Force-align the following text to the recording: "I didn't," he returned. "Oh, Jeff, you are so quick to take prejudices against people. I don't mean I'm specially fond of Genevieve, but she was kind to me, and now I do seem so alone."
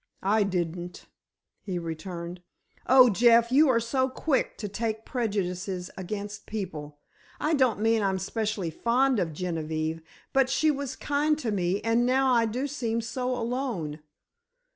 "I 0.23 0.41
didn't," 0.41 1.05
he 1.61 1.77
returned. 1.77 2.41
"Oh, 2.87 3.11
Jeff, 3.11 3.51
you 3.51 3.69
are 3.69 3.79
so 3.79 4.09
quick 4.09 4.57
to 4.57 4.67
take 4.67 5.05
prejudices 5.05 5.91
against 5.95 6.47
people. 6.47 6.97
I 7.39 7.53
don't 7.53 7.79
mean 7.81 8.01
I'm 8.01 8.17
specially 8.17 8.71
fond 8.71 9.19
of 9.19 9.31
Genevieve, 9.31 10.01
but 10.33 10.49
she 10.49 10.71
was 10.71 10.95
kind 10.95 11.37
to 11.37 11.51
me, 11.51 11.81
and 11.81 12.03
now 12.03 12.33
I 12.33 12.47
do 12.47 12.65
seem 12.65 12.99
so 12.99 13.29
alone." 13.31 13.99